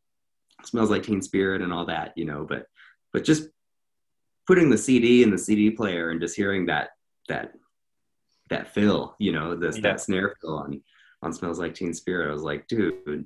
[0.63, 2.45] smells like Teen Spirit and all that, you know.
[2.47, 2.65] But
[3.11, 3.49] but just
[4.47, 6.89] putting the CD in the CD player and just hearing that
[7.29, 7.51] that
[8.49, 9.81] that fill, you know, this Yeah.
[9.83, 10.81] that snare fill on
[11.21, 13.25] on Smells Like Teen Spirit, I was like, dude,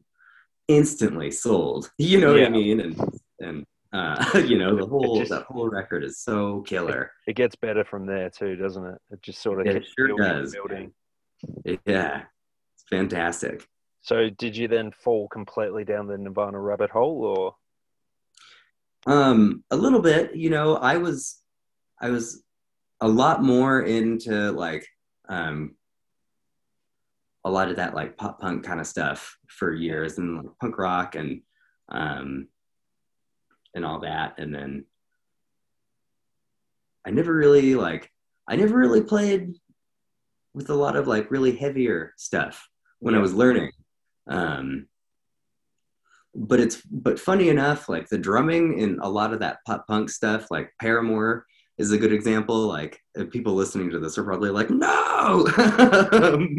[0.68, 1.92] instantly sold.
[1.98, 2.80] You know what I mean?
[2.80, 3.00] And
[3.40, 7.12] and uh, you know, the whole just- that whole record is so killer.
[7.28, 8.98] it gets better from there too, doesn't it?
[9.12, 10.54] It just sort of It sure building does.
[10.54, 10.94] building.
[11.86, 12.24] Yeah,
[12.76, 13.68] it's fantastic.
[14.08, 17.56] So did you then fall completely down the Nirvana rabbit hole, or
[19.06, 21.42] Um, a little bit, you know, I was,
[22.00, 22.42] I was
[23.02, 24.88] a lot more into like,
[25.28, 25.76] um,
[27.44, 30.78] a lot of that like pop punk kind of stuff for years and like punk
[30.78, 31.42] rock and,
[31.90, 32.48] um,
[33.74, 34.40] and all that.
[34.40, 34.86] And then
[37.06, 38.10] I never really like,
[38.48, 39.56] I never really played
[40.54, 43.72] with a lot of like really heavier stuff when I was learning.
[44.30, 44.88] Um,
[46.36, 50.10] but it's but funny enough, like the drumming in a lot of that pop punk
[50.10, 51.46] stuff, like Paramore
[51.78, 52.68] is a good example.
[52.68, 55.48] Like if people listening to this are probably like, no,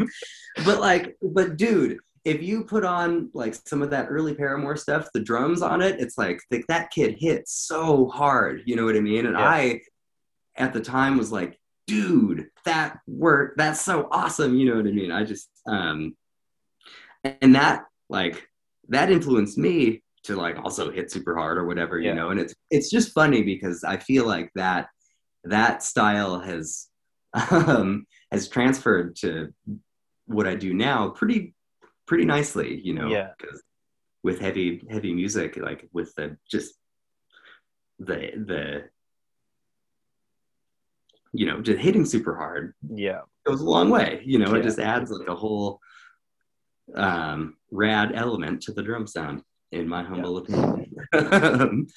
[0.65, 5.09] but like, but dude, if you put on like some of that early Paramore stuff,
[5.15, 8.63] the drums on it, it's like th- that kid hit so hard.
[8.67, 9.27] You know what I mean?
[9.27, 9.49] And Yeah.
[9.49, 9.81] I,
[10.57, 14.57] at the time, was like, dude, that work, that's so awesome.
[14.57, 15.13] You know what I mean?
[15.13, 16.17] I just, um,
[17.25, 18.49] and that like
[18.89, 22.11] that influenced me to like also hit super hard or whatever, Yeah.
[22.11, 22.31] you know.
[22.31, 24.89] And it's it's just funny because I feel like that
[25.45, 26.89] that style has
[27.51, 29.53] um, has transferred to
[30.27, 31.55] what I do now pretty
[32.07, 33.09] pretty nicely, you know.
[33.09, 33.31] Yeah.
[34.23, 36.75] with heavy heavy music, like with the just
[37.99, 38.85] the the
[41.33, 44.23] you know just hitting super hard yeah, goes a long way.
[44.25, 44.61] You know, Yeah.
[44.61, 45.81] it just adds like a whole
[46.95, 50.97] um, rad element to the drum sound, in my humble opinion.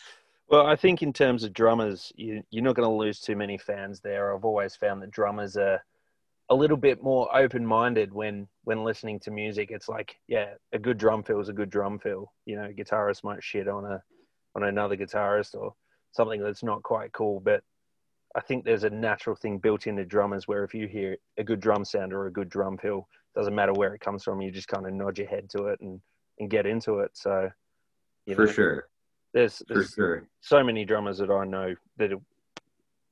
[0.52, 3.58] Well, I think in terms of drummers, you, you're not going to lose too many
[3.58, 4.36] fans there.
[4.36, 5.82] I've always found that drummers are
[6.50, 9.72] a little bit more open-minded when when listening to music.
[9.72, 12.34] It's like, yeah, a good drum fill is a good drum fill.
[12.46, 14.04] You know, guitarist might shit on a
[14.54, 15.74] on another guitarist or
[16.12, 17.64] something that's not quite cool, but
[18.36, 21.60] I think there's a natural thing built into drummers where if you hear a good
[21.60, 24.68] drum sound or a good drum fill, doesn't matter where it comes from, you just
[24.68, 26.00] kind of nod your head to it and
[26.40, 27.12] and get into it.
[27.14, 27.50] So,
[28.26, 28.88] you For know, sure.
[29.34, 30.28] There's, for sure.
[30.42, 32.12] so many drummers that I know that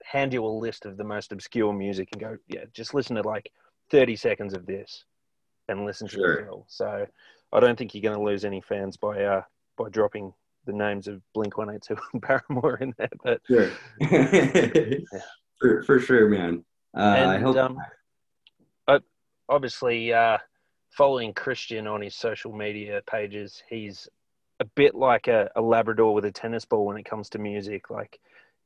[0.04, 3.22] hand you a list of the most obscure music and go, yeah, just listen to
[3.22, 3.52] like
[3.92, 5.06] 30 seconds of this
[5.68, 6.38] and listen to Sure.
[6.38, 6.66] the fill.
[6.68, 7.06] So
[7.54, 9.44] I don't think you're going to lose any fans by uh,
[9.78, 10.34] by dropping
[10.70, 13.10] the names of Blink 182 and Paramore in there.
[13.24, 13.70] But Sure.
[15.60, 16.64] for, for sure, man.
[16.96, 17.58] Uh, I And, hope.
[17.58, 17.78] um,
[18.86, 19.04] but
[19.48, 20.38] obviously, uh,
[20.92, 24.08] following Christian on his social media pages, he's
[24.60, 27.90] a bit like a, a Labrador with a tennis ball when it comes to music.
[27.90, 28.20] Like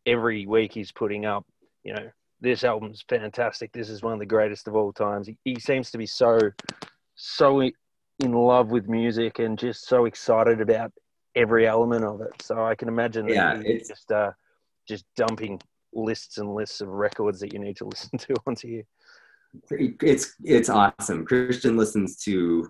[0.05, 1.45] every week, he's putting up,
[1.83, 2.09] you know,
[2.41, 3.71] this album's fantastic.
[3.71, 5.27] This is one of the greatest of all times.
[5.27, 6.37] He, he seems to be so,
[7.15, 7.61] so
[8.19, 10.91] in love with music and just so excited about
[11.35, 12.41] every element of it.
[12.41, 14.31] So I can imagine that Yeah, it's- just uh,
[14.87, 15.61] just dumping
[15.93, 18.83] lists and lists of records that you need to listen to onto you.
[19.69, 21.25] it's it's awesome.
[21.25, 22.69] Christian listens to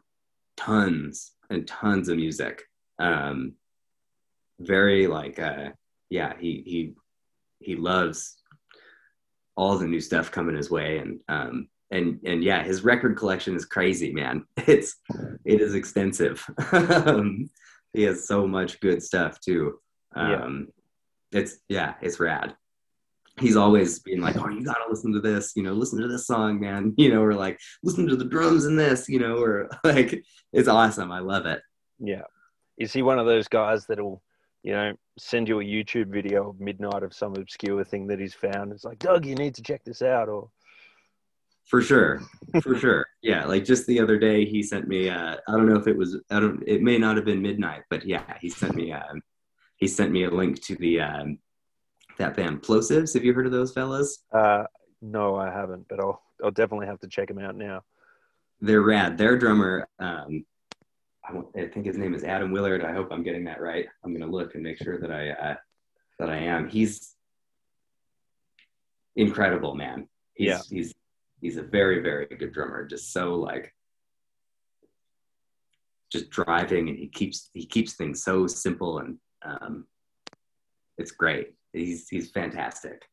[0.58, 2.64] tons and tons of music.
[3.00, 3.54] Um,
[4.60, 5.70] very like uh,
[6.10, 6.94] yeah, he he
[7.60, 8.38] he loves
[9.56, 13.56] all the new stuff coming his way, and um, and and yeah, his record collection
[13.56, 14.46] is crazy, man.
[14.68, 14.96] It's
[15.46, 16.46] it is extensive.
[16.72, 17.50] um,
[17.94, 19.80] he has so much good stuff too.
[20.16, 20.44] Yeah.
[20.44, 20.68] Um,
[21.32, 22.56] it's yeah, it's rad
[23.40, 26.28] he's always being like, "Oh, you gotta listen to this, you know, listen to this
[26.28, 29.70] song, man," you know, or like, "Listen to the drums in this," you know, or
[29.84, 31.12] like, it's awesome.
[31.12, 31.62] I love it.
[32.00, 32.24] Yeah.
[32.78, 34.22] Is he one of those guys that'll,
[34.64, 38.34] you know, send you a YouTube video of midnight of some obscure thing that he's
[38.34, 38.72] found?
[38.72, 40.28] It's like, Doug, you need to check this out.
[40.28, 40.50] Or
[41.66, 42.22] For sure,
[42.62, 43.06] for sure.
[43.22, 45.10] Yeah, like just the other day, he sent me.
[45.10, 46.18] Uh, I don't know if it was.
[46.30, 46.62] I don't.
[46.68, 48.92] It may not have been midnight, but yeah, he sent me.
[48.92, 49.22] Um,
[49.78, 51.40] he sent me a link to the um,
[52.18, 53.14] that band Plosives.
[53.14, 54.20] Have you heard of those fellas?
[54.34, 54.66] uh,
[55.02, 57.84] no, I haven't, but I'll I'll definitely have to check him out now.
[58.62, 59.18] They're rad.
[59.18, 60.46] Their drummer, um,
[61.28, 62.84] I, won't- I think his name is Adam Willard.
[62.84, 63.88] I hope I'm getting that right.
[64.04, 65.56] I'm gonna look and make sure that I uh,
[66.20, 66.68] that I am.
[66.70, 67.16] He's
[69.16, 70.08] incredible, man.
[70.34, 70.60] He's, Yeah.
[70.70, 70.94] he's
[71.44, 72.86] he's a very very good drummer.
[72.88, 73.74] Just so like
[76.12, 79.86] just driving, and he keeps he keeps things so simple and um,
[80.98, 81.54] it's great.
[81.74, 83.04] He's he's fantastic.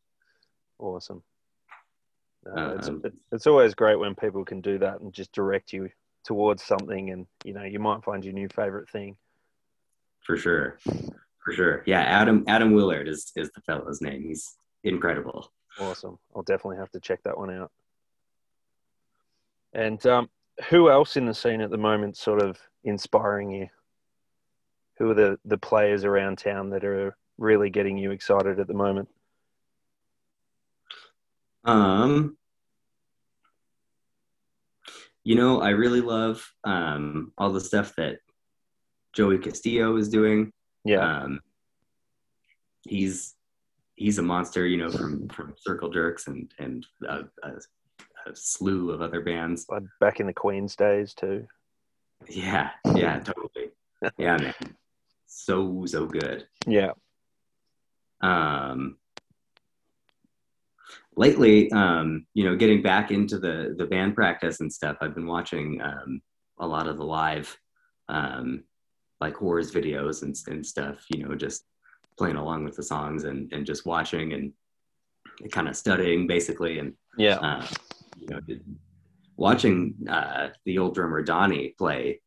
[0.78, 1.22] Awesome.
[2.46, 5.90] Uh, it's, Um, it's always great when people can do that and just direct you
[6.24, 9.16] towards something, and you know, you might find your new favorite thing.
[10.26, 10.78] for sure
[11.42, 16.18] for sure yeah adam adam willard is is the fellow's name he's incredible Awesome.
[16.36, 17.70] I'll definitely have to check that one out.
[19.72, 20.28] And um,
[20.68, 23.68] who else in the scene at the moment sort of inspiring you?
[24.98, 28.74] Who are the, the players around town that are really getting you excited at the
[28.74, 29.08] moment?
[31.64, 32.38] um
[35.24, 38.16] you know i really love um all the stuff that
[39.12, 40.50] joey castillo is doing
[40.86, 41.00] Yeah.
[41.24, 41.40] um
[42.88, 43.34] he's
[43.94, 47.50] he's a monster you know from from circle jerks and and a, a,
[48.26, 51.46] a slew of other bands Like back in the Queen's days too.
[52.28, 53.70] yeah yeah totally
[54.18, 54.54] yeah man
[55.26, 56.92] so so good Yeah.
[58.20, 58.96] um,
[61.16, 65.26] lately, um, you know, getting back into the the band practice and stuff, I've been
[65.26, 66.20] watching um,
[66.58, 67.56] a lot of the live,
[68.08, 68.64] um,
[69.20, 71.04] like Whores videos and, and stuff.
[71.08, 71.64] You know, just
[72.18, 74.52] playing along with the songs and and just watching and
[75.52, 77.36] kind of studying basically and Yeah.
[77.38, 77.66] uh,
[78.20, 78.40] you know,
[79.36, 82.20] watching uh, the old drummer Donnie play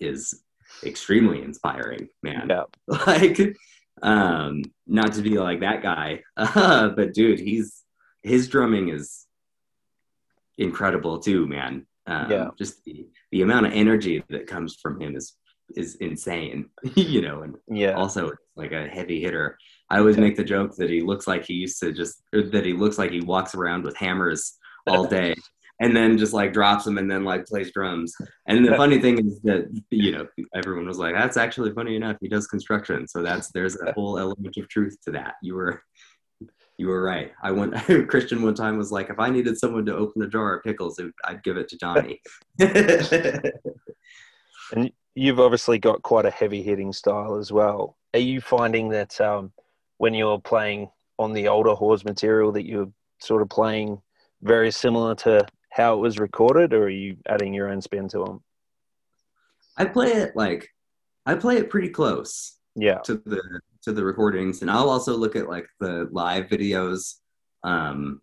[0.00, 0.42] is
[0.84, 2.64] extremely inspiring, man Yeah.
[3.06, 3.56] like
[4.02, 7.82] um not to be like that guy uh, but dude he's
[8.22, 9.26] his drumming is
[10.56, 12.48] incredible too man um, Yeah.
[12.58, 15.36] just the, the amount of energy that comes from him is
[15.76, 17.92] is insane you know and Yeah.
[17.94, 19.58] also like a heavy hitter
[19.90, 22.64] i always make the joke that he looks like he used to just or that
[22.64, 25.34] he looks like he walks around with hammers all day
[25.80, 28.14] and then just like drops them and then like plays drums.
[28.46, 32.18] And the funny thing is that you know everyone was like that's actually funny enough.
[32.20, 33.08] He does construction.
[33.08, 35.34] So that's there's a whole element of truth to that.
[35.42, 35.82] You were
[36.76, 37.32] you were right.
[37.42, 37.74] I went
[38.08, 40.98] christian one time was like if i needed someone to open a jar of pickles
[40.98, 42.20] it, i'd give it to johnny.
[44.72, 47.96] And you've obviously got quite a heavy hitting style as well.
[48.14, 49.52] Are you finding that um,
[49.98, 54.00] when you're playing on the older Whores material that you're sort of playing
[54.42, 58.18] very similar to how it was recorded, or are you adding your own spin to
[58.24, 58.42] them?
[59.78, 60.68] i play it like
[61.24, 62.98] i play it pretty close Yeah.
[63.04, 63.40] to the
[63.82, 67.14] to the recordings and i'll also look at like the live videos
[67.62, 68.20] um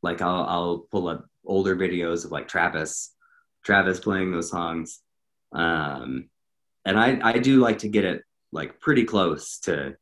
[0.00, 3.14] like i'll i'll pull up older videos of like travis
[3.64, 5.00] travis playing those songs
[5.52, 6.30] um
[6.86, 9.96] and i i do like to get it like pretty close to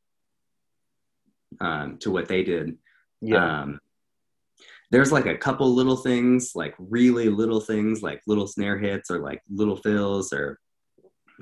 [1.61, 2.77] um, to what they did.
[3.21, 3.63] Yeah.
[3.63, 3.81] Um,
[4.91, 9.19] there's like a couple little things, like really little things, like little snare hits or
[9.19, 10.61] like little fills or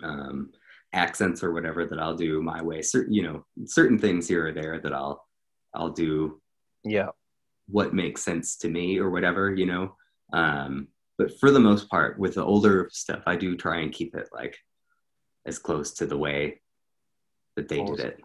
[0.02, 0.50] um,
[0.92, 2.80] accents or whatever that I'll do my way.
[2.80, 5.22] Certain, you know, certain things here or there that I'll
[5.74, 6.40] I'll do
[6.84, 7.08] yeah.
[7.66, 9.96] what makes sense to me or whatever, you know.
[10.32, 10.88] Um,
[11.18, 14.28] but for the most part, with the older stuff, I do try and keep it
[14.32, 14.56] like
[15.46, 16.60] as close to the way
[17.56, 17.96] that they Awesome.
[17.96, 18.20] did it.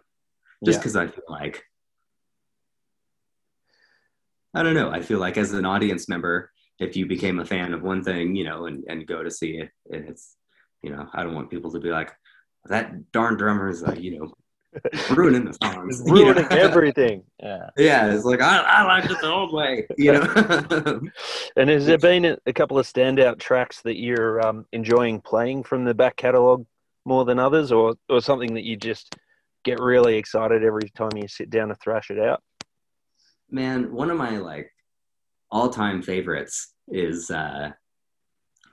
[0.63, 0.79] Just Yeah.
[0.79, 1.63] because I feel like
[4.53, 4.89] I don't know.
[4.89, 8.35] I feel like as an audience member, if you became a fan of one thing,
[8.35, 10.35] you know, and, and go to see it, and it's,
[10.81, 12.11] you know, I don't want people to be like,
[12.65, 14.33] that darn drummer is, uh, you know,
[15.15, 15.99] ruining the songs.
[15.99, 16.33] It's you know?
[16.33, 17.23] ruining everything.
[17.41, 17.69] Yeah.
[17.77, 21.01] yeah, it's like, I, I liked it the old way, you know?
[21.55, 25.63] And has there been a, a couple of standout tracks that you're um, enjoying playing
[25.63, 26.65] from the back catalogue
[27.05, 29.15] more than others, or or something that you just
[29.63, 32.43] get really excited every time you sit down to thrash it out?
[33.51, 34.71] Man, one of my like
[35.51, 37.71] all-time favorites is uh,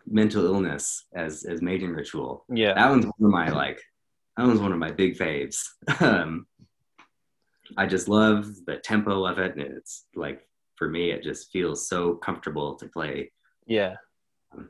[0.06, 2.44] mental illness as as mating ritual.
[2.52, 2.74] Yeah.
[2.74, 3.80] that one's one of my like
[4.36, 5.56] that one's one of my big faves
[6.00, 6.46] um
[7.76, 10.46] i just love the tempo of it and it's like
[10.76, 13.32] for me it just feels so comfortable to play
[13.66, 13.94] Yeah.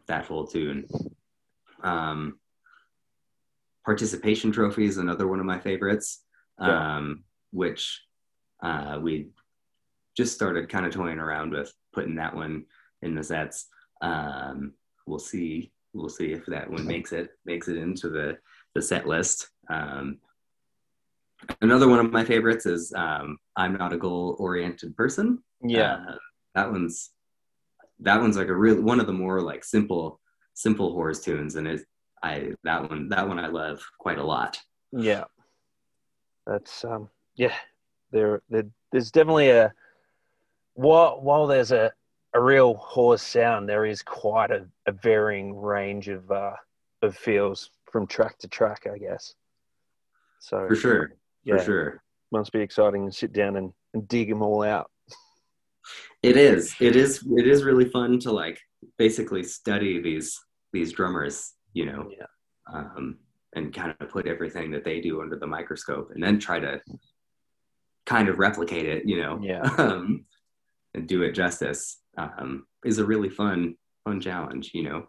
[0.07, 0.87] that whole tune
[1.83, 2.39] um
[3.85, 6.23] participation trophy is another one of my favorites
[6.61, 6.97] Yeah.
[6.97, 8.03] um which
[8.63, 9.29] uh we
[10.17, 12.65] just started kind of toying around with putting that one
[13.03, 13.67] in the sets
[14.03, 14.73] um
[15.07, 18.37] we'll see we'll see if that one makes it makes it into the
[18.75, 20.19] the set list um
[21.61, 25.95] another one of my favorites is um i'm not a goal oriented person Yeah.
[26.09, 26.17] uh,
[26.55, 27.11] that one's
[28.01, 30.21] that one's like a real one of the more like simple
[30.55, 31.83] simple Whores tunes and it
[32.23, 34.59] i that one that one i love quite a lot
[34.93, 35.25] Yeah,
[36.47, 37.55] that's um, yeah.
[38.13, 38.63] There, there,
[38.93, 39.73] there's definitely a
[40.77, 41.93] while while there's a
[42.35, 46.53] a real Whores sound, there is quite a, a varying range of uh,
[47.03, 49.35] of feels from track to track, I guess.
[50.39, 51.13] So for sure
[51.45, 52.03] yeah, for sure
[52.33, 54.91] must be exciting to sit down and, and dig them all out.
[56.23, 58.61] it is it is it is really fun to like
[58.99, 60.39] basically study these
[60.73, 62.27] these drummers you know Yeah.
[62.73, 63.19] um,
[63.55, 66.81] and kind of put everything that they do under the microscope and then try to
[68.05, 69.63] kind of replicate it you know Yeah.
[69.79, 70.27] um,
[70.97, 73.75] and do it justice um, is a really fun
[74.05, 75.07] fun challenge you know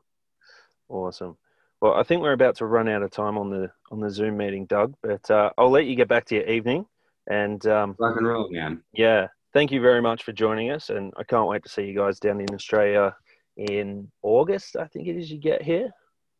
[0.89, 1.37] Awesome.
[1.81, 4.37] Well, I think we're about to run out of time on the on the Zoom
[4.37, 4.95] meeting, Doug.
[5.03, 6.85] But uh, I'll let you get back to your evening.
[7.29, 11.13] And um, rock and roll man Yeah, thank you very much for joining us, and
[11.17, 13.15] I can't wait to see you guys down in Australia
[13.57, 14.77] in August.
[14.77, 15.89] I think it is you get here.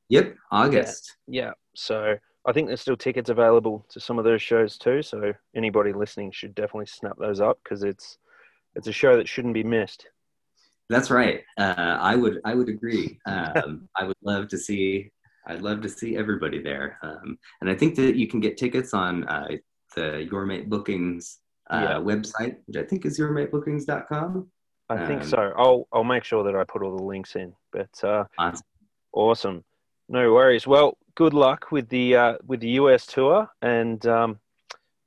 [0.10, 4.78] yep august Yeah, so I think there's still tickets available to some of those shows
[4.78, 5.02] too.
[5.02, 8.18] So anybody listening should definitely snap those up because it's
[8.78, 10.08] it's a show that shouldn't be missed.
[10.90, 11.42] That's right.
[11.58, 13.20] Uh, I would I would agree.
[13.26, 15.12] Um, I would love to see
[15.48, 16.98] I'd love to see everybody there.
[17.02, 19.48] Um, and I think that you can get tickets on uh,
[19.96, 21.96] the Your Mate Bookings uh, Yeah.
[22.00, 24.48] website, which I think is yourmatebookings.com.
[24.90, 25.54] I think Um, so.
[25.58, 27.54] I'll I'll make sure that I put all the links in.
[27.74, 28.64] But uh, Awesome.
[29.14, 29.64] awesome,
[30.08, 30.66] no worries.
[30.68, 34.40] Well, good luck with the uh, with the US tour, and um,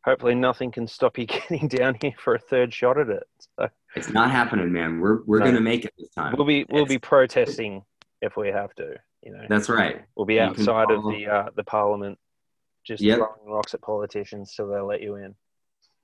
[0.04, 3.24] hopefully nothing can stop you getting down here for a third shot at it.
[3.58, 5.00] So It's not happening, man.
[5.00, 5.46] We're we're No.
[5.46, 6.34] gonna make it this time.
[6.36, 7.82] we'll be we'll be protesting
[8.22, 8.94] if we have to.
[9.22, 10.02] You know, That's right.
[10.16, 12.18] we'll be outside of the uh, the parliament,
[12.86, 13.18] just Yep.
[13.18, 15.34] throwing rocks at politicians till they'll let you in.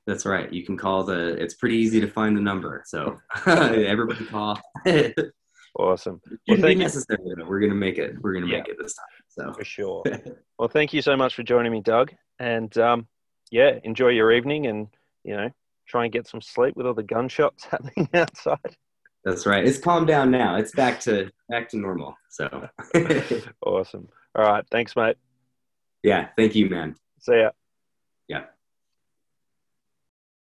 [0.06, 0.52] That's right.
[0.52, 1.28] You can call the.
[1.42, 2.82] It's pretty easy to find the number.
[2.86, 4.60] So everybody call.
[5.78, 7.18] Awesome, Well, thank necessary.
[7.36, 7.44] though.
[7.44, 8.14] We're gonna make it.
[8.22, 8.58] We're gonna Yeah.
[8.58, 9.06] make it this time.
[9.28, 10.04] So for sure.
[10.58, 13.08] well, thank you so much for joining me, Doug, and um,
[13.50, 14.88] yeah, enjoy your evening, and
[15.24, 15.50] you know,
[15.86, 18.76] try and get some sleep with all the gunshots happening outside.
[19.24, 19.66] That's right.
[19.66, 20.56] It's calmed down now.
[20.56, 22.16] It's back to back to normal.
[22.30, 22.68] So
[23.66, 24.08] awesome.
[24.34, 25.16] All right, thanks, mate.
[26.02, 26.94] yeah, thank you, man.
[27.20, 27.50] See ya.